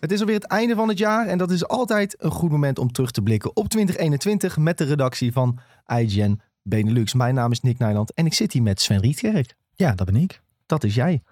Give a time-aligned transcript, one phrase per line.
[0.00, 2.78] Het is alweer het einde van het jaar en dat is altijd een goed moment
[2.78, 7.14] om terug te blikken op 2021 met de redactie van IGN Benelux.
[7.14, 9.54] Mijn naam is Nick Nijland en ik zit hier met Sven Rietkerk.
[9.74, 10.40] Ja, dat ben ik.
[10.66, 11.22] Dat is jij.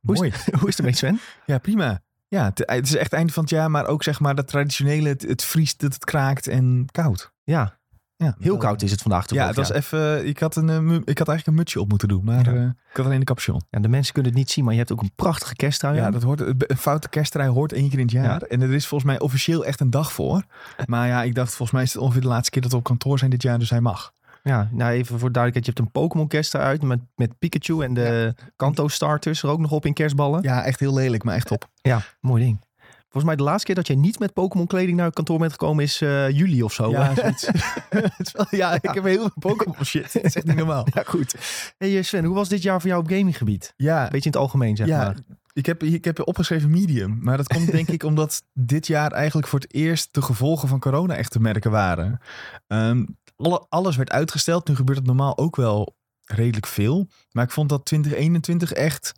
[0.00, 0.28] Hoe Mooi.
[0.28, 1.20] is, hoe is het ermee Sven?
[1.46, 2.00] Ja, prima.
[2.28, 5.08] Ja, het, het is echt einde van het jaar, maar ook zeg maar dat traditionele,
[5.08, 7.32] het, het vriest, het, het kraakt en koud.
[7.44, 7.78] Ja,
[8.18, 11.18] Ja, heel koud is het vandaag Ja, het was even, ik had, een, eh, ik
[11.18, 12.60] had eigenlijk een mutsje op moeten doen, maar Ja.
[12.60, 13.60] eh, ik had alleen de capuchon.
[13.70, 16.10] Ja, de mensen kunnen het niet zien, maar je hebt ook een prachtige kersttrui Ja,
[16.10, 18.42] dat hoort, een foute kersttrui hoort één keer in het jaar.
[18.42, 20.42] En er is volgens mij officieel echt een dag voor.
[20.86, 22.84] Maar ja, ik dacht volgens mij is het ongeveer de laatste keer dat we op
[22.84, 24.12] kantoor zijn dit jaar, dus hij mag.
[24.42, 27.94] Ja, nou even voor duidelijkheid, je hebt een Pokémon kersttrui uit met, met Pikachu en
[27.94, 30.42] de Kanto starters er ook nog op in kerstballen.
[30.42, 31.68] Ja, echt heel lelijk, maar echt top.
[31.82, 32.64] Ja, mooi ding.
[33.08, 35.50] Volgens mij de laatste keer dat jij niet met Pokémon kleding naar het kantoor bent
[35.52, 36.90] gekomen is eh, juli of zo.
[36.90, 37.12] Ja,
[38.32, 40.12] wel- ja, ik heb heel veel Pokémon shit.
[40.12, 40.86] Dat is echt niet normaal.
[40.94, 41.34] Ja, goed.
[41.78, 43.72] Hey eh, Sven, hoe was dit jaar voor jou op gaminggebied?
[43.76, 45.16] Ja, Beetje in het algemeen, zeg ja, maar.
[45.52, 47.18] ik heb, ik heb opgeschreven medium.
[47.22, 50.80] Maar dat komt denk ik omdat dit jaar eigenlijk voor het eerst de gevolgen van
[50.80, 52.18] corona echt te merken waren.
[52.66, 53.04] Ehm,
[53.36, 54.68] alle, alles werd uitgesteld.
[54.68, 57.08] Nu gebeurt het normaal ook wel redelijk veel.
[57.32, 59.12] Maar ik vond dat 2021 echt,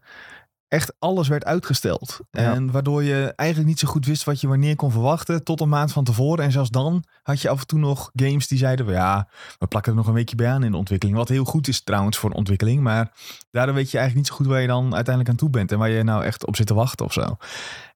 [0.69, 2.21] echt alles werd uitgesteld.
[2.31, 2.55] Ja.
[2.55, 5.45] En waardoor je eigenlijk niet zo goed wist wat je wanneer kon verwachten.
[5.45, 6.45] Tot een maand van tevoren.
[6.45, 9.93] En zelfs dan had je af en toe nog games die zeiden ja, we plakken
[9.93, 11.19] er nog een weekje bij aan in de ontwikkeling.
[11.19, 12.83] Wat heel goed is trouwens voor een ontwikkeling.
[12.83, 13.13] Maar
[13.51, 15.73] daardoor weet je eigenlijk niet zo goed waar je dan uiteindelijk aan toe bent.
[15.73, 17.37] En waar je nou echt op zit te wachten of zo.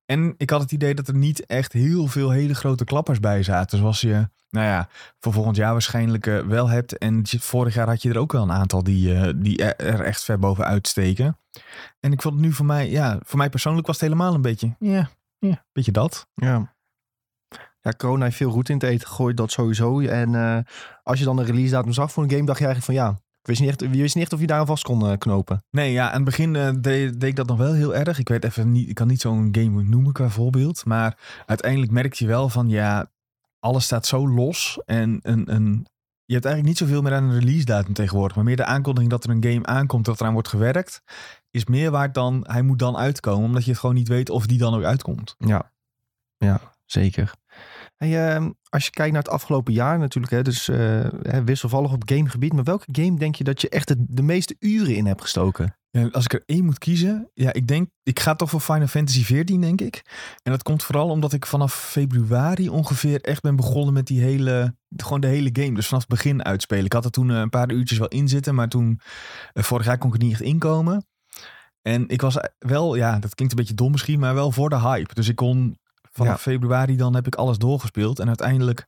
[0.07, 3.43] En ik had het idee dat er niet echt heel veel hele grote klappers bij
[3.43, 3.79] zaten.
[3.79, 6.99] Zoals je, nou ja, voor volgend jaar waarschijnlijk eh, wel hebt.
[6.99, 10.01] En je- vorig jaar had je er ook wel een aantal die, eh, die er,
[10.01, 11.39] echt ver bovenuit steken.
[12.01, 14.43] En ik vond het nu voor mij, ja, voor mij persoonlijk was het helemaal een
[14.43, 16.27] beetje, ja, ja beetje dat.
[16.35, 16.75] Ja.
[17.81, 20.01] Ja, corona heeft veel roet in het eten gegooid, dat sowieso.
[20.01, 20.59] En eh,
[21.03, 23.21] als je dan een release datum zag voor een game, dacht je eigenlijk van ja,
[23.43, 25.19] ik wist niet echt, je wist niet echt of je daar aan vast kon eh,
[25.19, 25.65] knopen.
[25.71, 28.19] Nee, ja, aan het begin eh, deed, deed ik dat nog wel heel erg.
[28.19, 30.85] Ik weet even niet, ik kan niet zo'n game noemen qua voorbeeld.
[30.85, 33.11] Maar uiteindelijk merkte je wel van, ja,
[33.59, 34.79] alles staat zo los.
[34.85, 35.87] En een, een,
[36.25, 38.37] je hebt eigenlijk niet zoveel meer aan een release datum tegenwoordig.
[38.37, 41.03] Maar meer de aankondiging dat er een game aankomt, dat eraan wordt gewerkt.
[41.51, 43.45] Is meer waard dan, hij moet dan uitkomen.
[43.45, 45.35] Omdat je het gewoon niet weet of die dan ook uitkomt.
[45.39, 45.73] Ja,
[46.37, 47.35] ja zeker.
[47.97, 51.07] Ehm, als je kijkt naar het afgelopen jaar natuurlijk, hè, dus eh,
[51.45, 52.53] wisselvallig op gamegebied.
[52.53, 55.77] Maar welke game denk je dat je echt de, meeste uren in hebt gestoken?
[55.91, 58.87] Ja, als ik er één moet kiezen, ja, ik denk, ik ga toch voor Final
[58.87, 60.03] Fantasy 14, denk ik.
[60.43, 64.77] En dat komt vooral omdat ik vanaf februari ongeveer echt ben begonnen met die hele,
[64.97, 65.75] gewoon de hele game.
[65.75, 66.85] Dus vanaf het begin uitspelen.
[66.85, 69.01] Ik had er toen eh, een paar uurtjes wel in zitten, maar toen,
[69.53, 71.07] eh, vorig jaar kon ik er niet echt inkomen.
[71.83, 74.81] En ik was wel, ja, dat klinkt een beetje dom misschien, maar wel voor de
[74.81, 75.15] hype.
[75.15, 75.79] Dus ik kon
[76.13, 78.19] vanaf februari dan heb ik alles doorgespeeld.
[78.19, 78.87] En uiteindelijk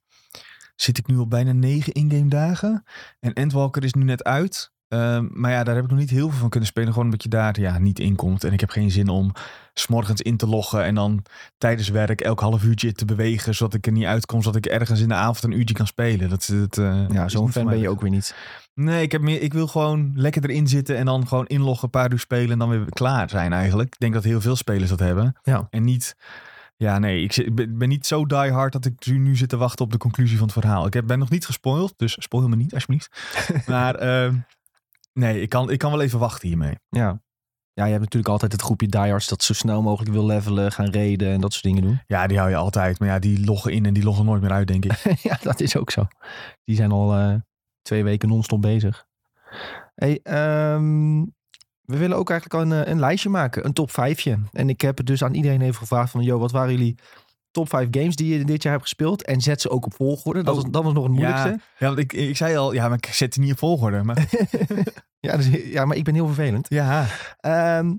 [0.76, 2.84] zit ik nu op bijna negen in-game dagen.
[3.20, 4.72] En Endwalker is nu net uit.
[4.88, 6.88] Ehm, maar ja, daar heb ik nog niet heel veel van kunnen spelen.
[6.88, 8.44] Gewoon omdat je daar ja, niet in komt.
[8.44, 9.32] En ik heb geen zin om
[9.72, 10.84] s'morgens in te loggen.
[10.84, 11.22] En dan
[11.58, 13.54] tijdens werk elk half uurtje te bewegen.
[13.54, 14.42] Zodat ik er niet uitkom.
[14.42, 16.28] Zodat ik ergens in de avond een uurtje kan spelen.
[16.28, 18.34] Dat, dat, eh, Ja, zo'n fan ben je ook weer niet.
[18.74, 20.96] Nee, ik, heb meer, ik wil gewoon lekker erin zitten.
[20.96, 22.50] En dan gewoon inloggen, een paar uur spelen.
[22.50, 23.92] En dan weer klaar zijn eigenlijk.
[23.92, 25.36] Ik denk dat heel veel spelers dat hebben.
[25.42, 25.66] Ja.
[25.70, 26.16] En niet...
[26.76, 29.84] Ja, nee, ik, ben- niet zo die hard dat ik nu, nu zit te wachten
[29.84, 30.86] op de conclusie van het verhaal.
[30.86, 33.34] Ik ben nog niet gespoild, dus spoil me niet, alsjeblieft.
[33.66, 34.36] maar ehm,
[35.12, 36.78] nee, ik kan, ik kan wel even wachten hiermee.
[36.88, 37.22] Ja.
[37.72, 40.90] Ja, je hebt natuurlijk altijd het groepje diehards dat zo snel mogelijk wil levelen, gaan
[40.90, 42.00] reden en dat soort dingen doen.
[42.06, 42.98] Ja, die hou je altijd.
[42.98, 44.92] Maar ja, die loggen in en die loggen nooit meer uit, denk ik.
[45.28, 46.06] ja, dat is ook zo.
[46.64, 47.34] Die zijn al eh,
[47.82, 49.06] twee weken non-stop bezig.
[49.94, 51.22] Hey, ehm,
[51.84, 54.26] we willen ook eigenlijk al een, eh, een lijstje maken, een top 5.
[54.52, 56.94] En ik heb het dus aan iedereen even gevraagd van, joh, wat waren jullie
[57.50, 59.24] top 5 games die je dit jaar hebt gespeeld?
[59.24, 60.42] En zet ze ook op volgorde.
[60.42, 60.62] Dat, Oh.
[60.62, 61.48] was, dat was nog het moeilijkste.
[61.48, 64.02] Ja, ja, want ik, ik zei al, ja, maar ik zet die niet op volgorde.
[64.02, 64.24] Maar
[65.20, 66.66] Ja, dus, ja, maar ik ben heel vervelend.
[66.68, 67.06] ja,
[67.40, 67.94] Ehm,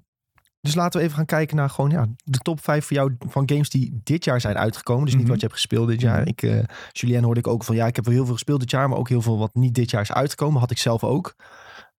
[0.61, 3.49] dus laten we even gaan kijken naar gewoon ja, de top 5 voor jou van
[3.49, 5.05] games die dit jaar zijn uitgekomen.
[5.05, 5.31] Dus niet Mhm.
[5.31, 6.19] wat je hebt gespeeld dit jaar.
[6.19, 6.27] Mhm.
[6.29, 8.71] Ik, eh Julien hoorde ik ook van ja, ik heb wel heel veel gespeeld dit
[8.71, 10.59] jaar, maar ook heel veel wat niet dit jaar is uitgekomen.
[10.59, 11.35] Had ik zelf ook.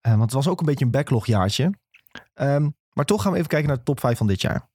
[0.06, 1.74] Eh, want het was ook een beetje een backlogjaartje.
[2.34, 4.70] Ehm, maar toch gaan we even kijken naar de top 5 van dit jaar.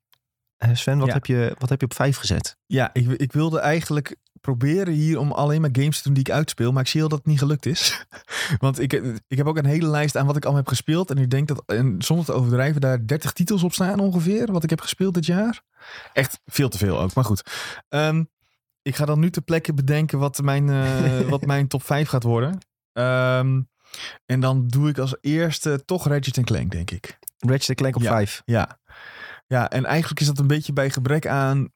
[0.57, 1.13] Eh, Sven, wat, Ja.
[1.15, 2.57] heb je, wat heb je op 5 gezet?
[2.67, 6.31] ja ik, ik wilde eigenlijk proberen hier om alleen maar games te doen die ik
[6.33, 6.73] uitspeel.
[6.73, 8.07] Maar ik zie al dat het niet gelukt is.
[8.59, 8.93] Want ik,
[9.29, 11.11] ik heb ook een hele lijst aan wat ik al heb gespeeld.
[11.11, 14.53] En ik denk dat, en zonder te overdrijven, daar 30 titels op staan ongeveer.
[14.53, 15.63] Wat ik heb gespeeld dit jaar.
[16.13, 17.43] Echt veel te veel ook, maar goed.
[17.89, 18.25] Ehm,
[18.83, 22.23] ik ga dan nu ter plekke bedenken wat mijn, eh, wat mijn top 5 gaat
[22.23, 22.59] worden.
[22.93, 23.61] Ehm,
[24.27, 27.19] en dan doe ik als eerste toch Ratchet Clank, denk ik.
[27.39, 28.11] Ratchet Clank op Ja.
[28.11, 28.43] 5.
[28.45, 28.79] Ja.
[29.47, 31.69] ja, en eigenlijk is dat een beetje bij gebrek aan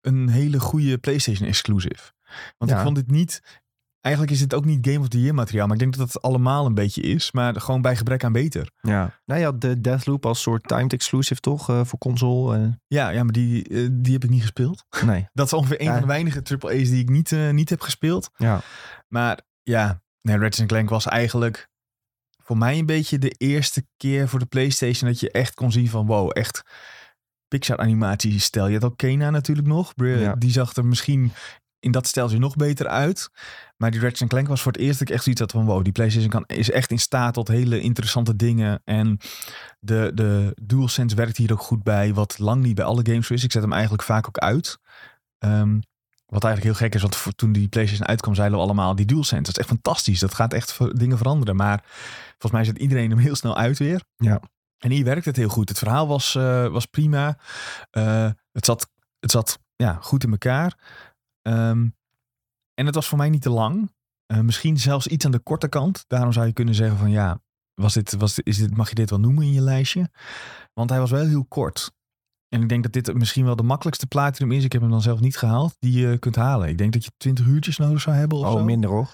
[0.00, 2.12] een hele goede PlayStation exclusive.
[2.58, 2.76] Want Ja.
[2.76, 3.42] ik vond dit niet.
[4.00, 5.66] eigenlijk is dit ook niet Game of the Year materiaal.
[5.66, 7.32] Maar ik denk dat het allemaal een beetje is.
[7.32, 8.70] Maar gewoon bij gebrek aan beter.
[8.80, 9.20] Ja.
[9.24, 11.68] Nou ja, de Deathloop als soort timed exclusive toch?
[11.68, 12.56] eh, voor console.
[12.58, 12.68] eh.
[12.86, 14.84] Ja, ja maar die, eh, die heb ik niet gespeeld.
[15.04, 15.28] nee.
[15.32, 15.92] Dat is ongeveer een Ja.
[15.92, 18.30] van de weinige AAA's die ik niet, niet heb gespeeld.
[18.36, 18.60] Ja.
[19.08, 21.68] Maar ja, nee, Ratchet Clank was eigenlijk
[22.42, 25.88] voor mij een beetje de eerste keer voor de PlayStation dat je echt kon zien
[25.88, 26.62] van wow, echt
[27.48, 28.66] Pixar animatie stel.
[28.66, 29.92] Je had ook Kena natuurlijk nog.
[29.96, 30.34] Ja.
[30.34, 31.32] Die zag er misschien
[31.80, 33.30] in dat steltje nog beter uit.
[33.76, 35.84] Maar die Ratchet Clank was voor het eerst dat ik echt zoiets had van wow,
[35.84, 38.80] die PlayStation kan, is echt in staat tot hele interessante dingen.
[38.84, 39.18] En
[39.78, 43.34] de, de DualSense werkt hier ook goed bij, wat lang niet bij alle games zo
[43.34, 43.44] is.
[43.44, 44.78] Ik zet hem eigenlijk vaak ook uit.
[45.38, 45.78] Ehm,
[46.30, 49.42] wat eigenlijk heel gek is, want toen die PlayStation uitkwam, zeiden we allemaal die DualSense.
[49.42, 50.20] Dat is echt fantastisch.
[50.20, 51.56] Dat gaat echt dingen veranderen.
[51.56, 51.84] Maar
[52.28, 54.02] volgens mij zet iedereen hem heel snel uit weer.
[54.16, 54.40] Ja.
[54.78, 55.68] En hier werkt het heel goed.
[55.68, 57.38] Het verhaal was, eh, was prima.
[57.90, 60.78] Eh, het zat, het zat ja, goed in elkaar.
[61.42, 61.88] Ehm,
[62.74, 63.92] en het was voor mij niet te lang.
[64.26, 66.04] Eh, misschien zelfs iets aan de korte kant.
[66.06, 67.40] Daarom zou je kunnen zeggen van ja,
[67.74, 70.10] was dit, was, dit- is dit, mag je dit wel noemen in je lijstje?
[70.74, 71.92] Want hij was wel heel kort.
[72.50, 74.64] En ik denk dat dit misschien wel de makkelijkste platinum is.
[74.64, 75.76] Ik heb hem dan zelf niet gehaald.
[75.78, 76.68] Die je kunt halen.
[76.68, 78.64] Ik denk dat je 20 uurtjes nodig zou hebben of Oh, zo.
[78.64, 79.08] minder hoor.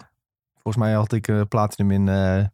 [0.54, 2.44] Volgens mij had ik eh, Platinum in eh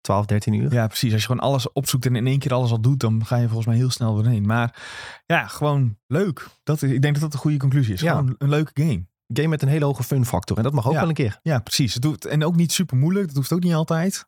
[0.00, 0.72] 12, 13 uur.
[0.72, 1.12] Ja, precies.
[1.12, 3.46] Als je gewoon alles opzoekt en in één keer alles al doet, dan ga je
[3.46, 4.46] volgens mij heel snel doorheen.
[4.46, 4.82] Maar
[5.26, 6.46] ja, gewoon leuk.
[6.62, 8.00] Dat, is- ik denk dat dat een goede conclusie is.
[8.00, 8.10] Ja.
[8.16, 9.06] Gewoon een leuke game.
[9.32, 10.56] Game met een hele hoge fun factor.
[10.56, 10.98] En dat mag ook Ja.
[11.00, 11.38] wel een keer.
[11.42, 11.92] Ja, precies.
[11.94, 13.26] Het doet, en ook niet super moeilijk.
[13.26, 14.26] Dat hoeft ook niet altijd.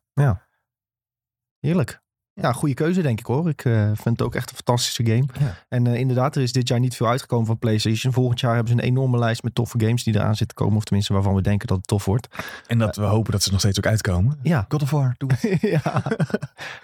[1.59, 2.01] Heerlijk.
[2.33, 3.49] Ja, goede keuze denk ik hoor.
[3.49, 5.25] Ik eh, vind het ook echt een fantastische game.
[5.39, 5.55] Ja.
[5.69, 8.13] En eh, inderdaad, er is dit jaar niet veel uitgekomen van PlayStation.
[8.13, 10.77] Volgend jaar hebben ze een enorme lijst met toffe games die eraan zitten komen.
[10.77, 12.27] Of tenminste waarvan we denken dat het tof wordt.
[12.67, 14.39] En dat we hopen dat ze nog steeds ook uitkomen.
[14.43, 15.29] Ja, God of War, doe
[15.61, 16.03] ja.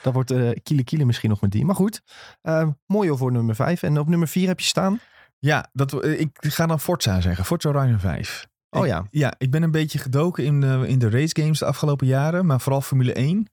[0.01, 1.65] dat wordt eh kiele kiele misschien nog met die.
[1.65, 2.01] Maar goed,
[2.41, 3.83] eh, mooi voor nummer 5.
[3.83, 4.99] En op nummer 4 heb je staan.
[5.39, 7.45] Ja, dat, eh, ik ga dan Forza zeggen.
[7.45, 8.47] Forza Horizon 5.
[8.69, 9.07] Oh Ik- ja.
[9.09, 12.45] Ja, ik ben een beetje gedoken in de, in de race games de afgelopen jaren.
[12.45, 13.47] Maar vooral Formule 1.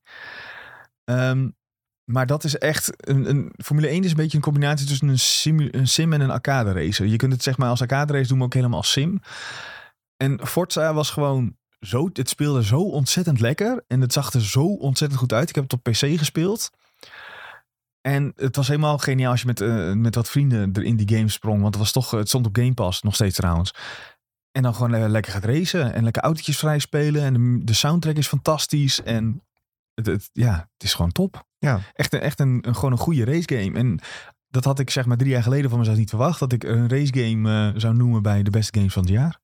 [1.05, 1.49] Ehm,
[2.05, 3.09] maar dat is echt...
[3.09, 6.21] Een, een, Formule 1 is een beetje een combinatie tussen een, simu- een sim en
[6.21, 7.07] een arcade racer.
[7.07, 9.21] Je kunt het zeg maar als arcade race doen, maar ook helemaal als sim.
[10.17, 12.11] En Forza was gewoon zo...
[12.13, 13.85] Het speelde zo ontzettend lekker.
[13.89, 15.49] En het zag er zo ontzettend goed uit.
[15.49, 16.71] Ik heb het op PC gespeeld.
[18.01, 21.17] En het was helemaal geniaal als je met, eh, met wat vrienden er in die
[21.17, 21.61] game sprong.
[21.61, 23.75] Want het was toch, het stond op Game Pass, nog steeds trouwens.
[24.53, 27.23] En dan gewoon le- lekker gaat racen en lekker autootjes vrij spelen.
[27.23, 29.03] En de, soundtrack is fantastisch.
[29.03, 29.43] En
[29.95, 31.47] het- ja, het is gewoon top.
[31.69, 31.81] Ja.
[31.95, 33.79] Echt, een, echt een, een- gewoon een goede race game.
[33.79, 33.99] En
[34.49, 36.39] dat had ik zeg maar drie jaar geleden van mezelf niet verwacht.
[36.39, 39.39] Dat ik een race game eh, zou noemen bij de beste games van het jaar.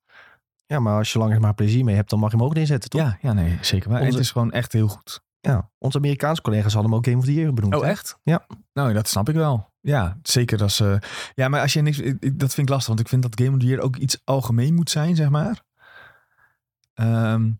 [0.66, 2.90] Ja, maar als je langer maar plezier mee hebt, dan mag je hem ook inzetten,
[2.90, 3.00] toch?
[3.00, 3.90] Ja, ja, nee, zeker.
[3.90, 5.22] Maar Onze- het is gewoon echt heel goed.
[5.40, 5.70] Ja.
[5.78, 7.74] Onze Amerikaanse collega's hadden hem ook Game of the Year benoemd.
[7.74, 7.88] Oh, hè?
[7.88, 8.18] echt?
[8.22, 8.46] Ja.
[8.72, 9.70] Nou, dat snap ik wel.
[9.80, 10.80] Ja, zeker als...
[10.80, 10.96] eh,
[11.34, 11.98] ja, maar als je niks...
[11.98, 13.96] ik- ik- Dat vind ik lastig, want ik vind dat Game of the Year ook
[13.96, 15.62] iets algemeen moet zijn, zeg maar.
[16.94, 17.50] Ehm,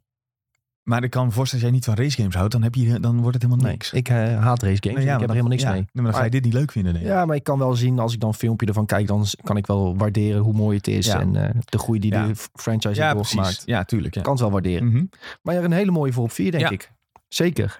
[0.88, 3.00] maar ik kan me voorstellen, als jij niet van race games houdt, dan, heb je,
[3.00, 3.92] dan wordt het helemaal Nee, niks.
[3.92, 4.96] ik eh, haat race games.
[5.04, 5.78] Nee, ik heb er helemaal niks ja, mee.
[5.80, 7.10] nee, maar dan ga je dit niet leuk vinden, denk ik.
[7.10, 9.56] Ja, maar ik kan wel zien als ik dan een filmpje ervan kijk, dan kan
[9.56, 11.06] ik wel waarderen hoe mooi het is.
[11.06, 11.20] Ja.
[11.20, 12.26] En eh, de groei die Ja.
[12.26, 13.62] de franchise Ja, heeft doorgemaakt.
[13.64, 14.14] Ja, tuurlijk.
[14.14, 14.20] Ja.
[14.22, 14.86] Kan het wel waarderen.
[14.86, 15.04] Mhm.
[15.42, 16.70] Maar er een hele mooie voor op vier, denk Ja.
[16.70, 16.92] ik.
[17.28, 17.78] Zeker.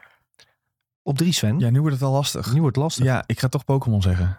[1.03, 1.59] Op drie, Sven.
[1.59, 2.53] ja, nu wordt het al lastig.
[2.53, 3.05] Nu wordt het lastig.
[3.05, 4.39] Ja, ik ga toch Pokémon zeggen.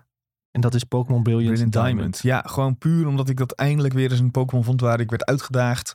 [0.51, 1.95] En dat is Pokémon Brilliant, Brilliant Diamond.
[1.95, 2.19] Diamond.
[2.21, 5.25] Ja, gewoon puur omdat ik dat eindelijk weer eens een Pokémon vond waar ik werd
[5.25, 5.93] uitgedaagd.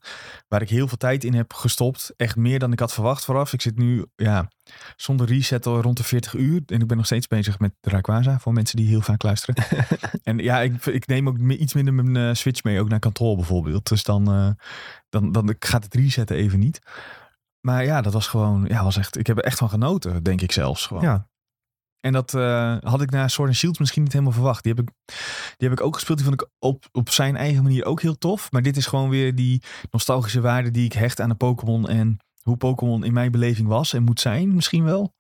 [0.49, 2.13] Waar ik heel veel tijd in heb gestopt.
[2.17, 3.53] Echt meer dan ik had verwacht vooraf.
[3.53, 4.49] Ik zit nu ja,
[4.97, 6.63] zonder reset al rond de 40 uur.
[6.67, 8.39] En ik ben nog steeds bezig met Rayquaza.
[8.39, 9.65] Voor mensen die heel vaak luisteren.
[10.23, 12.81] en ja, ik, ik neem ook iets minder mijn eh, Switch mee.
[12.81, 13.89] Ook naar kantoor bijvoorbeeld.
[13.89, 14.51] Dus dan, eh,
[15.09, 16.81] dan, dan gaat het resetten even niet.
[17.61, 20.41] Maar ja, dat was gewoon, ja, was echt, ik heb er echt van genoten, denk
[20.41, 21.03] ik zelfs gewoon.
[21.03, 21.29] Ja,
[22.05, 24.63] En dat eh, had ik na Sword and Shield misschien niet helemaal verwacht.
[24.65, 24.95] Die heb ik,
[25.57, 26.19] die heb ik ook gespeeld.
[26.19, 28.53] Die vond ik op, op zijn eigen manier ook heel tof.
[28.53, 31.89] Maar dit is gewoon weer die nostalgische waarde die ik hecht aan de Pokémon.
[31.89, 35.15] En hoe Pokémon in mijn beleving was en moet zijn misschien wel.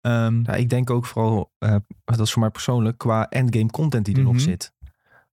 [0.00, 4.04] Ehm, Ja, ik denk ook vooral, eh, dat is voor mij persoonlijk, qua endgame content
[4.04, 4.38] die er Mhm.
[4.38, 4.72] zit.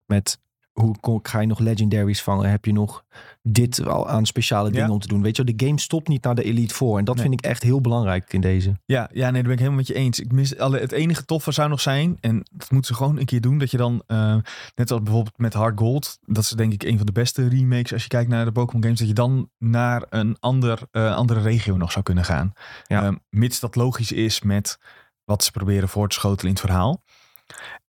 [0.05, 0.39] Met
[0.71, 2.49] hoe ga je nog legendaries vangen?
[2.49, 3.03] Heb je nog
[3.41, 4.93] dit al aan speciale dingen Ja.
[4.93, 5.21] om te doen?
[5.21, 6.97] Weet je, de game stopt niet naar de Elite Four.
[6.97, 7.23] En dat Nee.
[7.23, 8.79] vind ik echt heel belangrijk in deze.
[8.85, 10.19] Ja, ja, nee, daar ben ik helemaal met je eens.
[10.19, 13.25] Ik mis alle, het enige toffe zou nog zijn, en dat moeten ze gewoon een
[13.25, 14.35] keer doen, dat je dan, eh,
[14.75, 17.93] net als bijvoorbeeld met Hard Gold, dat is denk ik een van de beste remakes
[17.93, 21.41] als je kijkt naar de Pokémon games, dat je dan naar een ander, eh, andere
[21.41, 22.53] regio nog zou kunnen gaan.
[22.87, 23.03] Ja.
[23.03, 24.77] Ehm, mits dat logisch is met
[25.25, 27.03] wat ze proberen voor te schotelen in het verhaal.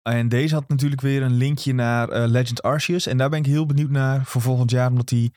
[0.03, 3.07] En deze had natuurlijk weer een linkje naar eh, Legend Arceus.
[3.07, 5.31] En daar ben ik heel benieuwd naar voor volgend jaar, omdat hij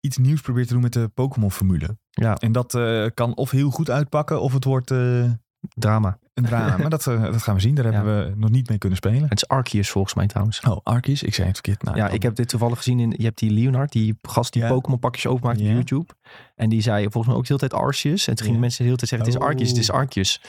[0.00, 1.96] iets nieuws probeert te doen met de Pokémon-formule.
[2.10, 4.90] Ja, En dat eh, kan of heel goed uitpakken, of het wordt...
[4.90, 5.30] eh,
[5.74, 6.18] drama.
[6.34, 6.76] een drama.
[6.80, 7.74] maar dat, dat gaan we zien.
[7.74, 7.92] Daar Ja.
[7.92, 9.22] hebben we nog niet mee kunnen spelen.
[9.28, 10.60] Het is Arceus volgens mij trouwens.
[10.60, 11.22] Oh, Arceus.
[11.22, 11.82] Ik zei het verkeerd.
[11.82, 13.14] Nou, ja, ik heb dit toevallig gezien in.
[13.16, 14.68] Je hebt die Leonard, die gast die Ja.
[14.68, 15.66] Pokémon pakjes openmaakt Ja.
[15.66, 16.12] op YouTube.
[16.54, 18.26] En die zei volgens mij ook de hele tijd Arceus.
[18.28, 19.96] En toen gingen mensen de hele tijd zeggen: het is Arceus, het is Oh.
[19.96, 20.40] Arceus.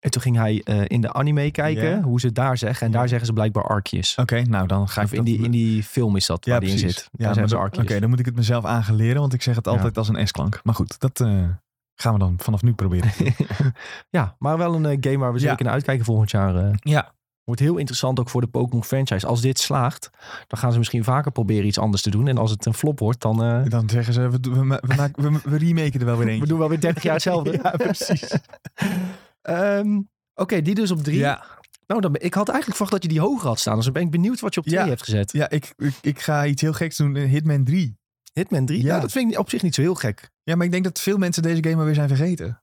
[0.00, 2.86] En toen ging hij eh, in de anime kijken hoe ze het daar zeggen.
[2.86, 4.14] En daar zeggen ze blijkbaar Arceus.
[4.16, 6.50] Oké, nou dan ga ik Of in dat- die, in die film is dat Ja,
[6.50, 7.08] waar die in zit.
[7.12, 7.84] Ja, Daar zeggen ze Arceus.
[7.84, 10.08] Oké, dan moet ik het mezelf aan gaan leren, want ik zeg het altijd als
[10.08, 10.60] een S-klank.
[10.64, 11.44] Maar goed, dat eh,
[11.94, 13.10] gaan we dan vanaf nu proberen.
[14.10, 16.78] ja, maar wel een eh, game waar we zeker naar uitkijken volgend jaar.
[16.80, 19.26] ja, Wordt heel interessant ook voor de Pokémon franchise.
[19.26, 20.10] Als dit slaagt,
[20.46, 22.28] dan gaan ze misschien vaker proberen iets anders te doen.
[22.28, 23.36] En als het een flop wordt, dan...
[23.68, 26.32] dan zeggen ze, we, we, ma- we, maken- we, we remaken er wel weer we
[26.32, 26.46] eentje.
[26.48, 27.52] doen wel weer 30 jaar hetzelfde.
[27.62, 28.34] Ja, precies.
[29.46, 30.00] Ehm,
[30.34, 31.18] Oké, die dus op drie.
[31.18, 31.44] Ja,
[31.86, 33.74] Nou, dan, ik had eigenlijk verwacht dat je die hoger had staan.
[33.76, 34.86] Dus dan ben ik benieuwd wat je op twee Ja.
[34.88, 35.32] hebt gezet.
[35.32, 37.16] ja ik, ik, ik ga iets heel geks doen.
[37.16, 37.98] eh, Hitman 3.
[38.32, 38.82] Hitman 3?
[38.82, 38.88] Ja.
[38.88, 40.30] Nou, dat vind ik op zich niet zo heel gek.
[40.42, 42.62] Ja, maar ik denk dat veel mensen deze game alweer zijn vergeten.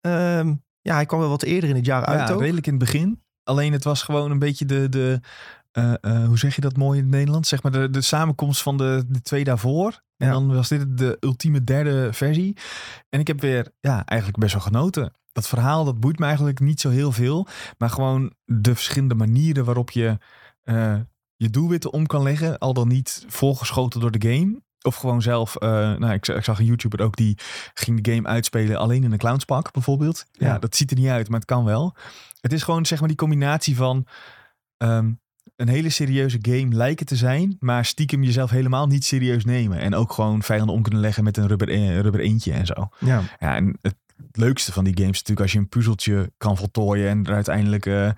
[0.00, 2.40] Ehm, ja, hij kwam wel wat eerder in het jaar uit ja, ook.
[2.40, 3.22] redelijk in het begin.
[3.42, 5.20] Alleen het was gewoon een beetje de, de
[5.76, 7.48] eh, eh, hoe zeg je dat mooi in het Nederlands?
[7.48, 10.02] Zeg maar de, de samenkomst van de, de twee daarvoor.
[10.16, 10.32] En Ja.
[10.32, 12.56] dan was dit de ultieme derde versie.
[13.08, 15.12] En ik heb weer, ja, eigenlijk best wel genoten.
[15.32, 17.46] Dat verhaal, dat boeit me eigenlijk niet zo heel veel.
[17.78, 20.18] Maar gewoon de verschillende manieren waarop je
[20.62, 20.96] eh,
[21.36, 22.58] je doelwitten om kan leggen.
[22.58, 24.60] Al dan niet volgeschoten door de game.
[24.82, 27.38] Of gewoon zelf, nou, ik, ik zag een YouTuber ook die
[27.74, 30.24] ging de game uitspelen alleen in een clownspak bijvoorbeeld.
[30.32, 30.58] Ja, Ja.
[30.58, 31.96] dat ziet er niet uit, maar het kan wel.
[32.40, 34.06] Het is gewoon zeg maar die combinatie van
[34.76, 35.12] ehm,
[35.56, 39.78] een hele serieuze game lijken te zijn, maar stiekem jezelf helemaal niet serieus nemen.
[39.78, 42.88] En ook gewoon vijanden om kunnen leggen met een rubber, eh, rubber eentje en zo.
[42.98, 43.22] Ja.
[43.38, 43.96] Ja, en het
[44.32, 47.86] leukste van die games is natuurlijk als je een puzzeltje kan voltooien en er uiteindelijk
[47.86, 48.08] eh,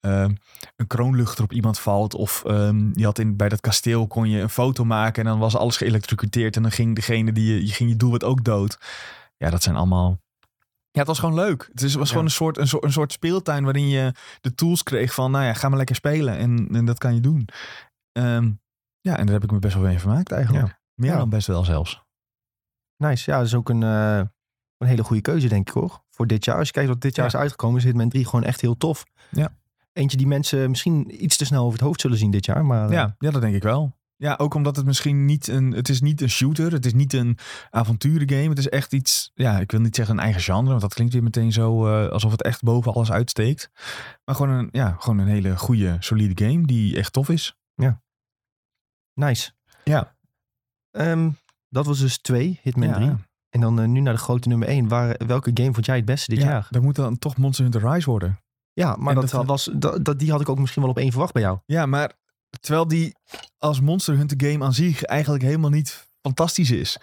[0.00, 0.30] eh,
[0.76, 2.14] een kroonluchter op iemand valt.
[2.14, 5.24] Of ehm, je had in, bij dat kasteel kon je een foto maken
[10.98, 11.68] Ja, het was gewoon leuk.
[11.72, 12.08] Het is, was Ja.
[12.10, 15.44] gewoon een soort, een, soort, een soort speeltuin waarin je de tools kreeg van, nou
[15.44, 17.48] ja, ga maar lekker spelen en, en dat kan je doen.
[18.12, 18.50] Ehm,
[19.00, 20.78] ja, en daar heb ik me best wel mee vermaakt eigenlijk.
[20.94, 21.16] Meer Ja.
[21.16, 22.02] dan best wel zelfs.
[22.96, 23.30] Nice.
[23.30, 24.20] Ja, dat is ook een, eh,
[24.78, 26.02] een hele goede keuze, denk ik hoor.
[26.10, 26.56] Voor dit jaar.
[26.56, 27.32] Als je kijkt wat dit jaar Ja.
[27.32, 29.04] is uitgekomen, is Hitman 3 gewoon echt heel tof.
[29.30, 29.56] Ja.
[29.92, 32.64] Eentje die mensen misschien iets te snel over het hoofd zullen zien dit jaar.
[32.64, 33.97] Maar eh, Ja, ja, dat denk ik wel.
[34.20, 35.72] Ja, ook omdat het misschien niet een...
[35.72, 36.72] Het is niet een shooter.
[36.72, 37.38] Het is niet een
[37.70, 38.48] avonturengame.
[38.48, 39.30] Het is echt iets...
[39.34, 40.68] Ja, ik wil niet zeggen een eigen genre.
[40.68, 43.70] Want dat klinkt weer meteen zo eh, alsof het echt boven alles uitsteekt.
[44.24, 47.56] Maar gewoon een, ja, gewoon een hele goede, solide game die echt tof is.
[49.14, 49.50] nice.
[49.84, 50.16] Ja.
[50.90, 51.30] Ehm,
[51.68, 52.94] dat was dus twee, Hitman Ja.
[52.94, 53.10] 3.
[53.48, 54.88] En dan eh, nu naar de grote nummer 1.
[54.88, 56.66] Waar, welke game vond jij het beste dit ja, jaar?
[56.70, 58.40] Dat moet dan toch Monster Hunter Rise worden.
[58.72, 60.98] Ja, maar En dat, dat- was, dat, dat, die had ik ook misschien wel op
[60.98, 61.58] één verwacht bij jou.
[61.66, 62.12] Ja, maar
[62.60, 63.14] terwijl die
[63.58, 66.98] als Monster Hunter game aan zich eigenlijk helemaal niet fantastisch is.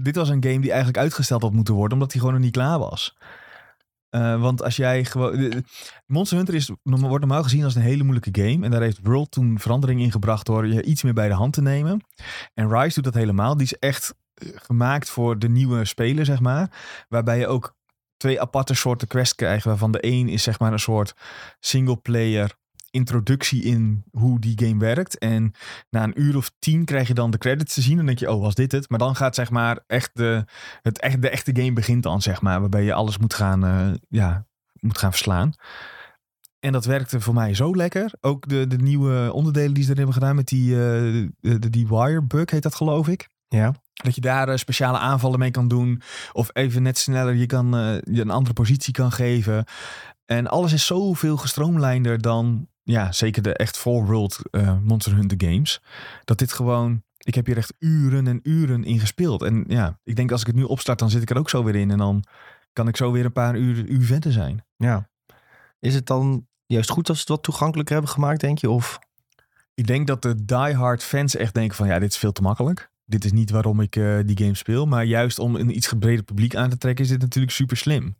[0.00, 2.52] Dit was een game die eigenlijk uitgesteld had moeten worden, omdat die gewoon nog niet
[2.52, 3.16] klaar was.
[4.08, 5.36] Eh, want als jij gewoon.
[5.36, 5.62] de-
[6.06, 8.64] Monster Hunter is, wordt normaal gezien als een hele moeilijke game.
[8.64, 11.52] En daar heeft World toen verandering in gebracht door je iets meer bij de hand
[11.52, 12.04] te nemen.
[12.54, 13.54] En Rise doet dat helemaal.
[13.56, 16.70] Die is echt eh, gemaakt voor de nieuwe speler, zeg maar.
[17.08, 17.76] Waarbij je ook
[18.16, 19.64] twee aparte soorten quests krijgt.
[19.64, 21.14] Waarvan de een is zeg maar een soort
[21.60, 22.56] single player
[22.90, 25.18] introductie in hoe die game werkt.
[25.18, 25.52] En
[25.90, 27.96] na een uur of tien krijg je dan de credits te zien.
[27.96, 28.88] Dan denk je, oh, was dit het?
[28.88, 30.44] Maar dan gaat zeg maar echt de,
[30.82, 32.60] het echt, de echte game begint dan, zeg maar.
[32.60, 34.46] Waarbij je alles moet gaan, eh, ja,
[34.80, 35.52] moet gaan verslaan.
[36.58, 38.12] En dat werkte voor mij zo lekker.
[38.20, 41.88] Ook de, de nieuwe onderdelen die ze erin hebben gedaan met die, eh, de, die
[41.88, 43.28] wire bug heet dat geloof ik.
[43.48, 43.74] Ja.
[43.92, 46.02] Dat je daar eh, speciale aanvallen mee kan doen.
[46.32, 47.70] Of even net sneller je, kan,
[48.04, 49.64] je een andere positie kan geven.
[50.30, 55.48] En alles is zoveel gestroomlijnder dan ja, zeker de echt full world eh, Monster Hunter
[55.48, 55.80] games.
[56.24, 57.02] Dat dit gewoon...
[57.18, 59.42] Ik heb hier echt uren en uren in gespeeld.
[59.42, 61.64] En ja, ik denk als ik het nu opstart, dan zit ik er ook zo
[61.64, 61.90] weer in.
[61.90, 62.24] En dan
[62.72, 64.64] kan ik zo weer een paar uur, uur verder zijn.
[64.76, 65.08] ja.
[65.78, 68.70] Is het dan juist goed als ze het wat toegankelijker hebben gemaakt, denk je?
[68.70, 68.98] Of
[69.74, 72.90] Ik denk dat de diehard fans echt denken van ja, dit is veel te makkelijk.
[73.10, 74.86] Dit is niet waarom ik eh, die game speel.
[74.86, 78.16] Maar juist om een iets breder publiek aan te trekken is dit natuurlijk super slim.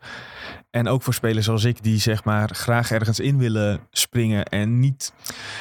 [0.70, 4.44] En ook voor spelers zoals ik die zeg maar graag ergens in willen springen.
[4.44, 5.12] En niet...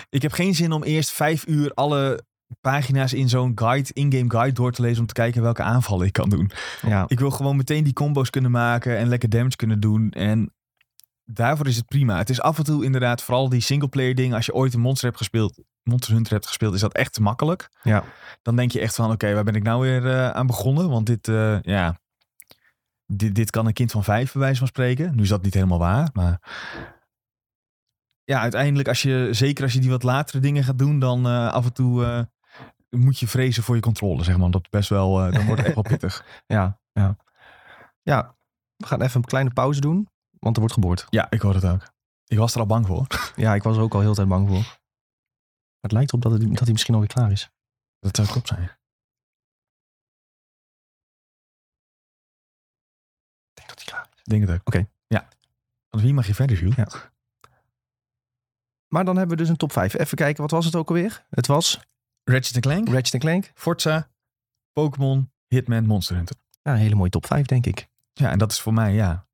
[0.10, 2.24] Ik heb geen zin om eerst vijf uur alle
[2.62, 6.14] pagina's in zo'n guide, in-game guide door te lezen om te kijken welke aanvallen ik
[6.14, 6.52] kan doen.
[6.82, 7.06] ja.
[7.08, 10.12] Ik wil gewoon meteen die combo's kunnen maken en lekker damage kunnen doen.
[10.12, 10.54] En
[11.26, 12.18] daarvoor is het prima.
[12.18, 14.36] Het is af en toe inderdaad vooral die singleplayer dingen.
[14.36, 17.22] Als je ooit een Monster hebt gespeeld, Monster Hunter hebt gespeeld, is dat echt te
[17.22, 17.70] makkelijk.
[17.84, 18.04] Ja.
[18.42, 20.90] Dan denk je echt van, oké, waar ben ik nou weer eh, aan begonnen?
[20.90, 22.00] Want dit, eh, ja,
[23.06, 25.16] dit, dit kan een kind van vijf bij wijze van spreken.
[25.16, 26.42] Nu is dat niet helemaal waar, maar...
[28.24, 31.52] Ja, uiteindelijk, als je, zeker als je die wat latere dingen gaat doen, dan eh,
[31.52, 32.28] af en toe
[32.90, 34.52] moet je vrezen voor je controle, zeg maar.
[34.52, 36.26] Dat is best wel, dan wordt het echt wel pittig.
[36.48, 37.18] Ja, ja.
[38.02, 38.36] Ja,
[38.76, 40.10] we gaan even een kleine pauze doen.
[40.40, 41.06] Want er wordt geboord.
[41.10, 41.92] Ja, ik hoor het ook.
[42.26, 43.08] Ik was er al bang voor.
[43.36, 44.79] Ja, ik was er ook al heel tijd bang voor.
[45.82, 47.50] Maar het lijkt erop dat, het, dat hij misschien alweer klaar is.
[48.00, 48.64] Dat zou klopt zijn.
[48.64, 48.70] Ik
[53.54, 54.20] denk dat hij klaar is.
[54.20, 54.68] Ik denk het ook.
[54.68, 54.88] Oké.
[55.08, 55.28] Ja.
[55.90, 56.76] Want wie mag je verder, Jules?
[56.76, 56.88] Ja.
[58.88, 59.94] Maar dan hebben we dus een top 5.
[59.98, 61.26] Even kijken, wat was het ook alweer?
[61.30, 61.80] Het was
[62.24, 63.52] Ratchet Clank, Ratchet Clank.
[63.54, 64.10] Forza,
[64.74, 66.36] Pokémon, Hitman, Monster Hunter.
[66.62, 67.88] Ja, een hele mooie top 5, denk ik.
[68.14, 69.28] Ja, en dat is voor mij, ja,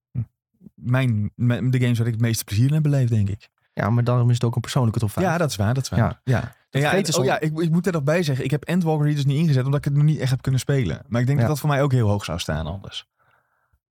[0.73, 3.49] mijn, mijn- de games waar ik het meeste plezier in heb beleefd, denk ik.
[3.77, 5.25] Ja, maar daarom is het ook een persoonlijke top 5.
[5.25, 5.99] Ja, dat is waar, dat is waar.
[5.99, 6.19] Ja.
[6.23, 6.53] Ja.
[6.69, 9.15] Ja, en- oh ja, ik, ik moet er nog bij zeggen, ik heb Endwalker hier
[9.15, 11.01] dus niet ingezet, omdat ik het nog niet echt heb kunnen spelen.
[11.07, 11.45] Maar ik denk Ja.
[11.45, 13.07] dat dat voor mij ook heel hoog zou staan anders.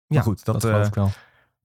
[0.06, 1.10] Ja, goed, dat, dat geloof eh, ik wel.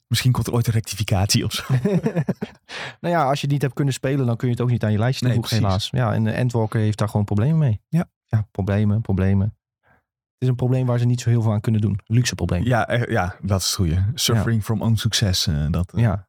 [0.08, 1.64] misschien komt er ooit een rectificatie of zo.
[3.02, 4.84] nou ja, als je het niet hebt kunnen spelen, dan kun je het ook niet
[4.84, 5.90] aan je lijstje Nee, toevoegen, precies.
[5.92, 6.10] helaas.
[6.10, 7.82] Ja, en eh, Endwalker heeft daar gewoon problemen mee.
[7.90, 8.06] Ja.
[8.26, 9.58] Ja, problemen, problemen.
[9.82, 12.00] Het is een probleem waar ze niet zo heel veel aan kunnen doen.
[12.06, 12.64] Luxe probleem.
[12.64, 14.06] ja, eh, ja, dat is het goede.
[14.14, 15.48] Suffering from own success.
[15.48, 16.28] eh, dat, Ja.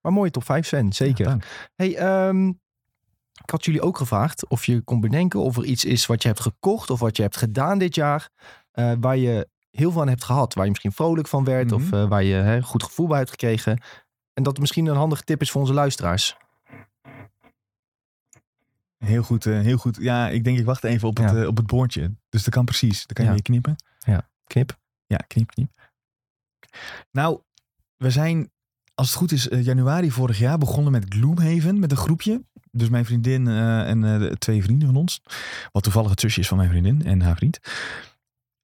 [0.00, 0.92] Maar mooie top 5, Sven.
[0.92, 1.28] Zeker.
[1.28, 1.38] ja,
[1.74, 2.48] hey, ehm,
[3.42, 6.28] ik had jullie ook gevraagd of je kon bedenken of er iets is wat je
[6.28, 8.28] hebt gekocht of wat je hebt gedaan dit jaar.
[8.72, 10.54] eh, waar je heel veel aan hebt gehad.
[10.54, 11.94] Waar je misschien vrolijk van werd of Mhm.
[11.94, 13.72] eh, waar je hè, goed gevoel bij hebt gekregen.
[14.34, 16.36] En dat het misschien een handige tip is voor onze luisteraars.
[18.98, 19.96] Heel goed, eh, heel goed.
[20.00, 21.46] Ja, ik denk ik wacht even op het, Ja.
[21.46, 22.14] op het boordje.
[22.28, 23.06] Dus dat kan precies.
[23.06, 23.42] Dan kan je Ja.
[23.42, 23.76] knippen.
[24.46, 24.78] Knip.
[25.06, 25.70] Ja, knip, knip.
[27.10, 27.40] Nou,
[27.96, 28.50] we zijn,
[29.02, 32.44] als het goed is, eh, januari vorig jaar begonnen met Gloomhaven, met een groepje.
[32.70, 35.22] Dus mijn vriendin eh, en eh, twee vrienden van ons.
[35.72, 37.58] Wat toevallig het zusje is van mijn vriendin en haar vriend.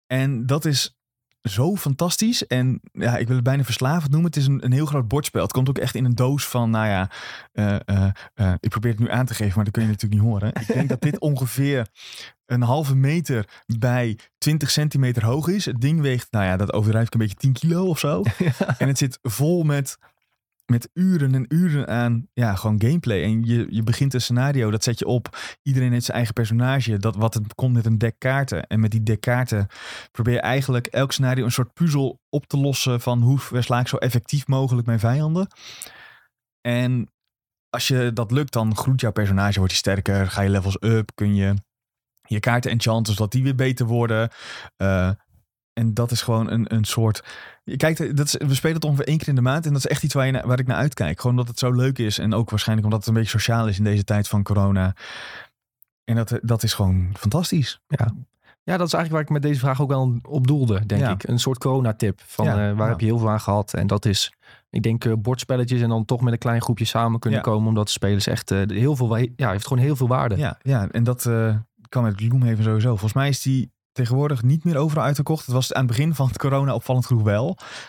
[0.06, 0.96] En dat is
[1.42, 2.46] zo fantastisch.
[2.46, 4.30] En ja, ik wil het bijna verslavend noemen.
[4.30, 5.42] Het is een, een heel groot bordspel.
[5.42, 7.10] Het komt ook echt in een doos van, nou ja,
[8.60, 10.48] ik probeer het nu aan te geven, maar dat kun je natuurlijk niet horen.
[10.48, 11.88] Ik denk dat dit ongeveer
[12.46, 15.64] een halve meter bij 20 centimeter hoog is.
[15.64, 18.22] Het ding weegt, nou ja, dat overdrijf ik een beetje 10 kilo of zo.
[18.78, 19.98] En het zit vol met,
[20.70, 23.22] met uren en uren aan, ja, gewoon gameplay.
[23.22, 25.38] En je, je begint een scenario, dat zet je op.
[25.62, 26.96] Iedereen heeft zijn eigen personage.
[26.96, 28.66] Dat, wat het komt met een dek kaarten.
[28.66, 29.66] En met die dek kaarten
[30.10, 33.88] probeer je eigenlijk elk scenario een soort puzzel op te lossen van hoe versla ik
[33.88, 35.46] zo effectief mogelijk mijn vijanden.
[36.60, 37.12] En
[37.70, 41.10] als je dat lukt, dan groeit jouw personage, wordt je sterker, ga je levels up,
[41.14, 41.54] kun je
[42.22, 44.30] je kaarten enchanten zodat die weer beter worden.
[44.76, 45.10] Eh,
[45.72, 47.22] en dat is gewoon een, een soort.
[47.70, 49.66] Je kijkt, dat is, we spelen het ongeveer één keer in de maand.
[49.66, 51.20] En dat is echt iets waar, je, waar ik naar uitkijk.
[51.20, 52.18] Gewoon omdat het zo leuk is.
[52.18, 54.94] En ook waarschijnlijk omdat het een beetje sociaal is in deze tijd van corona.
[56.04, 57.80] En dat, dat is gewoon fantastisch.
[58.62, 61.10] Ja, dat is eigenlijk waar ik met deze vraag ook wel op doelde, denk Ja.
[61.10, 61.28] ik.
[61.28, 62.20] Een soort coronatip.
[62.26, 62.88] Van Ja, eh, waar ja.
[62.88, 63.74] heb je heel veel aan gehad?
[63.74, 64.32] En dat is,
[64.70, 67.44] ik denk, eh, bordspelletjes en dan toch met een klein groepje samen kunnen Ja.
[67.44, 67.68] komen.
[67.68, 70.36] Omdat spelers echt eh, heel veel, ja, heeft gewoon heel veel waarde.
[70.36, 71.22] Ja, ja en dat
[71.88, 72.88] kan met Gloomhaven sowieso.
[72.88, 75.44] Volgens mij is die tegenwoordig niet meer overal uitverkocht.
[75.46, 77.44] Het was aan het begin van het corona opvallend genoeg wel.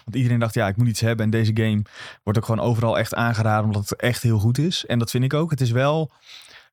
[0.06, 1.26] Want iedereen dacht, ja, ik moet iets hebben.
[1.26, 1.82] En deze game
[2.24, 4.86] wordt ook gewoon overal echt aangeraden, omdat het echt heel goed is.
[4.86, 5.50] En dat vind ik ook.
[5.52, 6.12] Het is wel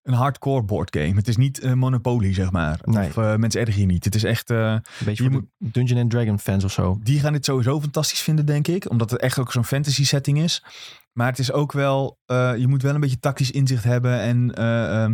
[0.03, 1.15] een hardcore board game.
[1.15, 2.79] Het is niet eh, Monopoly, zeg maar.
[2.85, 3.09] Nee.
[3.09, 4.05] Of eh, mensen erg hier niet.
[4.05, 4.51] Het is echt...
[4.51, 6.99] eh, Een beetje Je voor Dungeon and Dragon fans of zo.
[7.03, 8.91] die gaan dit sowieso fantastisch vinden, denk ik.
[8.91, 10.65] Omdat het echt ook zo'n fantasy setting is.
[11.13, 12.19] Maar het is ook wel...
[12.57, 14.21] je moet wel een beetje tactisch inzicht hebben.
[14.21, 15.05] En eh,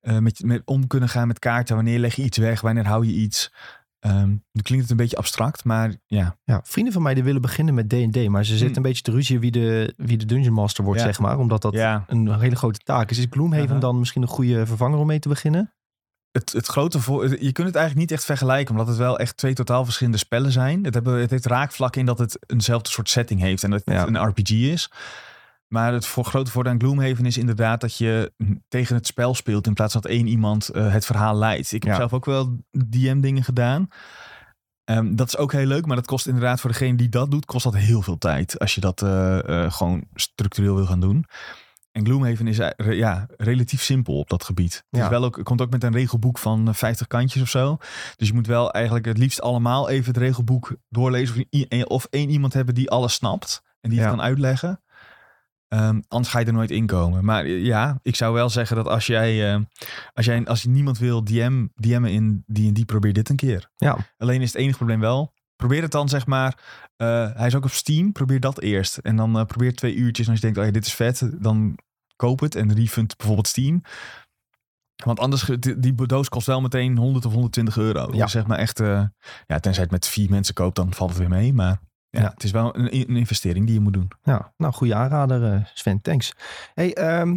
[0.00, 1.74] eh, met, met om kunnen gaan met kaarten.
[1.76, 2.60] Wanneer leg je iets weg?
[2.60, 3.52] Wanneer hou je iets?
[3.98, 5.64] Ehm nu klinkt het een beetje abstract.
[5.64, 8.76] Maar ja, Ja, vrienden van mij die willen beginnen met D&D, maar ze zitten Hmm.
[8.76, 11.06] een beetje te ruzie wie de, wie de Dungeon Master wordt, Ja.
[11.06, 11.38] zeg maar.
[11.38, 13.18] Omdat dat ja een hele grote taak is.
[13.18, 13.78] Is Gloomhaven Aha.
[13.78, 15.72] dan misschien een goede vervanger om mee te beginnen?
[16.32, 19.36] het, het grote voor, je kunt het eigenlijk niet echt vergelijken, omdat het wel echt
[19.36, 20.84] twee totaal verschillende spellen zijn.
[20.84, 23.94] Het, hebben, het heeft raakvlak in dat het eenzelfde soort setting heeft en dat het
[23.94, 24.06] Ja.
[24.06, 24.90] een RPG is.
[25.68, 28.32] Maar het voor, grote voordeel aan Gloomhaven is inderdaad dat je
[28.68, 31.72] tegen het spel speelt in plaats van dat één iemand eh, het verhaal leidt.
[31.72, 31.98] Ik heb Ja.
[31.98, 32.56] zelf ook wel
[32.88, 33.88] DM-dingen gedaan.
[34.84, 37.44] Ehm, dat is ook heel leuk, maar dat kost inderdaad voor degene die dat doet,
[37.44, 38.58] kost dat heel veel tijd.
[38.58, 41.24] Als je dat eh, eh, gewoon structureel wil gaan doen.
[41.92, 44.74] En Gloomhaven is re- ja, relatief simpel op dat gebied.
[44.74, 45.02] Het, Ja.
[45.04, 47.76] is wel ook, komt ook met een regelboek van eh, 50 kantjes of zo.
[48.16, 51.46] Dus je moet wel eigenlijk het liefst allemaal even het regelboek doorlezen.
[51.50, 54.14] Of, of één iemand hebben die alles snapt en die het Ja.
[54.14, 54.82] kan uitleggen.
[55.68, 57.24] Ehm, anders ga je er nooit in komen.
[57.24, 59.60] Maar eh, ja, ik zou wel zeggen dat als jij, eh,
[60.14, 63.70] als jij als je niemand wil DM, DM'en in D&D, probeer dit een keer.
[63.76, 65.32] Ja, Alleen is het enige probleem wel.
[65.56, 66.58] Probeer het dan zeg maar.
[66.96, 68.12] eh, hij is ook op Steam.
[68.12, 68.96] Probeer dat eerst.
[68.98, 70.26] En dan eh, probeer twee uurtjes.
[70.26, 71.30] En als je denkt, oh ja, dit is vet.
[71.42, 71.78] Dan
[72.16, 73.82] koop het en refund bijvoorbeeld Steam.
[75.04, 78.12] Want anders, die, die doos kost wel meteen 100 of 120 euro.
[78.12, 78.22] Ja.
[78.22, 81.28] Dus zeg maar echt, ja, tenzij het met vier mensen koopt, dan valt het weer
[81.28, 81.52] mee.
[81.54, 81.80] Maar
[82.22, 84.10] ja, het is wel een, een investering die je moet doen.
[84.22, 84.52] ja.
[84.56, 86.32] nou goede aanrader eh, Sven, thanks.
[86.74, 87.36] Hey, ehm,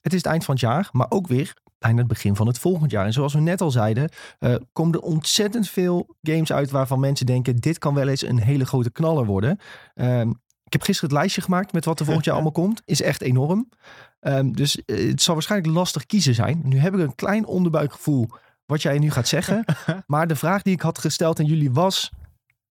[0.00, 2.58] het is het eind van het jaar, maar ook weer bijna het begin van het
[2.58, 3.04] volgend jaar.
[3.06, 7.26] En zoals we net al zeiden, eh, komen er ontzettend veel games uit waarvan mensen
[7.26, 9.58] denken, dit kan wel eens een hele grote knaller worden.
[9.94, 10.30] Ehm,
[10.64, 12.82] Ik heb gisteren het lijstje gemaakt met wat er volgend jaar allemaal komt.
[12.84, 13.68] Is echt enorm.
[14.20, 16.60] Ehm, dus eh, het zal waarschijnlijk lastig kiezen zijn.
[16.64, 18.28] Nu heb ik een klein onderbuikgevoel
[18.66, 19.64] wat jij nu gaat zeggen.
[20.06, 22.10] maar de vraag die ik had gesteld aan jullie was...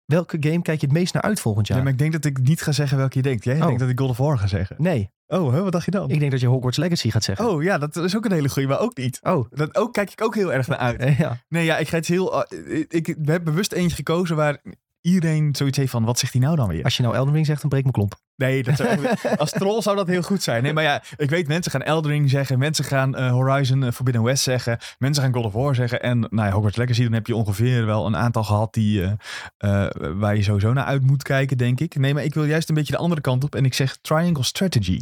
[0.07, 1.77] Welke game kijk je het meest naar uit volgend jaar?
[1.77, 3.43] Ja, maar ik denk dat ik niet ga zeggen welke je denkt.
[3.43, 3.65] Jij Oh.
[3.65, 4.75] denkt dat ik God of War ga zeggen.
[4.79, 6.09] Nee, Oh, hè, wat dacht je dan?
[6.09, 7.49] ik denk dat je Hogwarts Legacy gaat zeggen.
[7.49, 9.19] Oh ja, dat is ook een hele goeie, maar ook niet.
[9.21, 11.03] Oh, Dat ook, kijk ik ook heel erg naar uit.
[11.17, 11.43] ja.
[11.49, 12.43] Nee, ja, ik ga het heel.
[12.45, 14.61] eh, ik, ik heb bewust eentje gekozen waar
[15.07, 16.83] iedereen zoiets heeft van: wat zegt hij nou dan weer?
[16.83, 18.15] Als je nou Elden Ring zegt, dan breek mijn klomp.
[18.35, 20.63] Nee, dat zou, als troll zou dat heel goed zijn.
[20.63, 24.23] Nee, maar ja, ik weet, mensen gaan Eldering zeggen, mensen gaan eh, Horizon eh, Forbidden
[24.23, 26.01] West zeggen, mensen gaan God of War zeggen.
[26.01, 29.03] En nou ja, Hogwarts Legacy, dan heb je ongeveer wel een aantal gehad die,
[29.57, 31.95] eh, waar je sowieso naar uit moet kijken, denk ik.
[31.95, 34.43] Nee, maar ik wil juist een beetje de andere kant op en ik zeg Triangle
[34.43, 34.99] Strategy.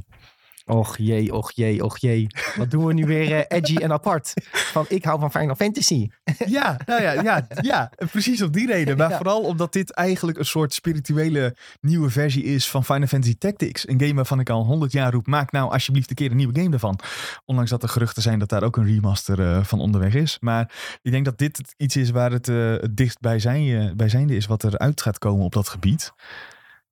[0.68, 2.28] Och jee, och jee, och jee.
[2.56, 4.34] Wat doen we nu weer eh, edgy en apart?
[4.52, 6.10] Van ik hou van Final Fantasy.
[6.46, 8.98] Ja, nou ja, ja, ja, precies op die reden.
[8.98, 9.16] Maar Ja.
[9.18, 13.88] vooral omdat dit eigenlijk een soort spirituele nieuwe versie is van Final Fantasy Tactics.
[13.88, 16.56] Een game waarvan ik al 100 jaar roep, maak nou alsjeblieft een keer een nieuwe
[16.58, 17.00] game daarvan.
[17.46, 20.38] Ondanks dat er geruchten zijn dat daar ook een remaster eh, van onderweg is.
[20.40, 24.36] Maar ik denk dat dit iets is waar het eh, het dichtst bij zijn, bijzijnde
[24.36, 26.12] is wat eruit gaat komen op dat gebied.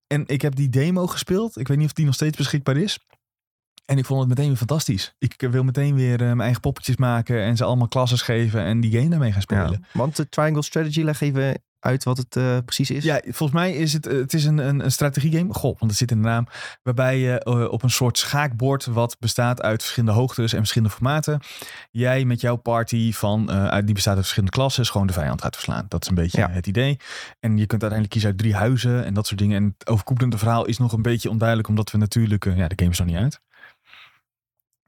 [0.07, 1.59] En ik heb die demo gespeeld.
[1.59, 2.99] Ik weet niet of die nog steeds beschikbaar is.
[3.85, 5.15] En ik vond het meteen weer fantastisch.
[5.19, 8.79] Ik wil meteen weer eh, mijn eigen poppetjes maken en ze allemaal klasses geven en
[8.79, 9.71] die game daarmee gaan spelen.
[9.71, 13.03] Ja, want de Triangle Strategy, leg even uit wat het eh, precies is.
[13.03, 15.53] Ja, volgens mij is het, eh, het is een, een, een strategiegame.
[15.53, 16.47] Goh, want het zit in de naam.
[16.83, 21.39] Waarbij je op een soort schaakbord, wat bestaat uit verschillende hoogtes en verschillende formaten.
[21.91, 23.45] Jij met jouw party van,
[23.85, 25.85] die bestaat uit verschillende klassen, gewoon de vijand gaat verslaan.
[25.87, 26.49] Dat is een beetje Ja.
[26.49, 26.97] het idee.
[27.39, 29.57] En je kunt uiteindelijk kiezen uit drie huizen en dat soort dingen.
[29.57, 32.91] En het overkoepelende verhaal is nog een beetje onduidelijk, omdat we natuurlijk, ja, de game
[32.91, 33.39] is nog niet uit.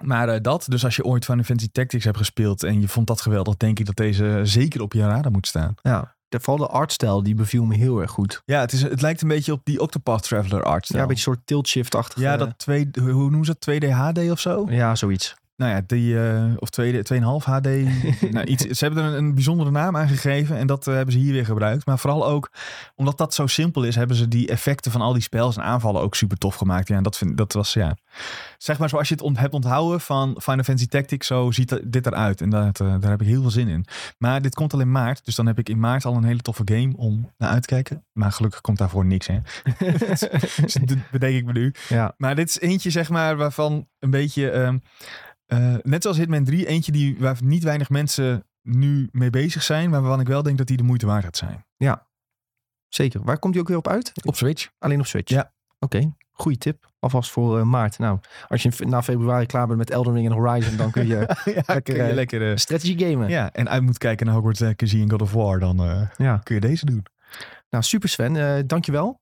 [0.03, 3.08] Maar eh, dat, dus als je ooit Final Fantasy Tactics hebt gespeeld en je vond
[3.08, 5.75] dat geweldig, denk ik dat deze zeker op je radar moet staan.
[5.81, 6.13] ja.
[6.29, 8.41] De, vooral de artstijl, die beviel me heel erg goed.
[8.45, 10.88] Ja, het, is, het lijkt een beetje op die Octopath Traveler art.
[10.88, 12.21] Ja, een beetje een soort tilt-shift-achtige...
[12.21, 13.84] Ja, dat 2, hoe noemen ze dat?
[13.84, 14.65] 2D HD of zo?
[14.69, 15.36] Ja, zoiets.
[15.58, 17.68] Nou ja, die, eh, of 2D, 2,5 HD.
[18.32, 21.13] nou, iets, ze hebben er een, een bijzondere naam aan gegeven en dat eh, hebben
[21.13, 21.86] ze hier weer gebruikt.
[21.86, 22.52] Maar vooral ook,
[22.96, 26.02] omdat dat zo simpel is, hebben ze die effecten van al die spels en aanvallen
[26.02, 26.88] ook super tof gemaakt.
[26.88, 27.96] Ja, en dat, vind, dat was, ja...
[28.58, 32.06] Zeg maar zoals je het ont- hebt onthouden van Final Fantasy Tactics, zo ziet dit
[32.06, 32.41] eruit.
[32.41, 33.86] En dat, eh, daar heb ik heel veel zin in.
[34.18, 36.41] Maar dit komt al in maart, dus dan heb ik in maart al een hele
[36.41, 38.06] toffe game om naar uit te kijken.
[38.12, 39.39] Maar gelukkig komt daarvoor niks, hè.
[40.86, 41.74] dat bedenk ik me nu.
[41.89, 42.13] Ja.
[42.18, 44.50] Maar dit is eentje, zeg maar, waarvan een beetje...
[44.50, 44.78] ehm,
[45.45, 49.89] eh, net zoals Hitman 3, eentje die, waar niet weinig mensen nu mee bezig zijn,
[49.89, 51.65] maar waarvan ik wel denk dat die de moeite waard gaat zijn.
[52.89, 53.23] Zeker.
[53.23, 54.12] Waar komt die ook weer op uit?
[54.25, 54.69] Op Switch.
[54.79, 55.31] Alleen op Switch?
[55.31, 55.53] Ja.
[55.79, 56.91] Oké, goede tip.
[56.99, 57.97] Alvast voor eh, maart.
[57.99, 61.15] Nou, als je na februari klaar bent met Elden Ring en Horizon, dan kun je
[61.45, 62.60] ja, Lekker, kun je eh, lekker...
[62.60, 63.29] strategy gamen.
[63.29, 66.38] ja, en uit moet kijken naar Hogwarts Legacy en God of War, dan eh, Ja.
[66.38, 67.05] kun je deze doen.
[67.69, 68.36] Nou, super Sven.
[68.36, 69.21] eh dankjewel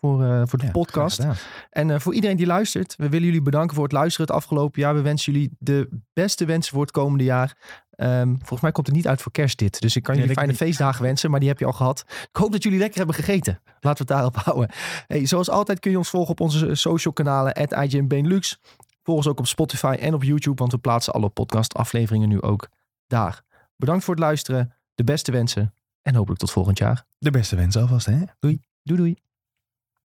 [0.00, 1.26] voor, eh, voor de Ja, podcast.
[1.70, 4.80] En eh, voor iedereen die luistert, we willen jullie bedanken voor het luisteren het afgelopen
[4.80, 4.94] jaar.
[4.94, 7.56] We wensen jullie de beste wensen voor het komende jaar.
[7.90, 9.80] Ehm, volgens mij komt het niet uit voor kerst dit.
[9.80, 12.04] Dus ik kan Nee, jullie fijne feestdagen wensen, maar die heb je al gehad.
[12.08, 13.60] Ik hoop dat jullie lekker hebben gegeten.
[13.64, 14.70] Laten we het daarop houden.
[15.06, 18.60] Hey, zoals altijd kun je ons volgen op onze social kanalen, at Benelux.
[19.02, 22.42] Volg ons ook op Spotify en op YouTube, want we plaatsen alle podcast afleveringen nu
[22.42, 22.68] ook
[23.06, 23.42] daar.
[23.76, 27.04] Bedankt voor het luisteren, de beste wensen en hopelijk tot volgend jaar.
[27.18, 28.18] De beste wens alvast, hè?
[28.38, 28.60] Doei.
[28.82, 29.16] Doei doei.